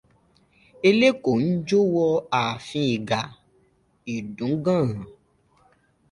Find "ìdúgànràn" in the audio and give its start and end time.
4.13-4.91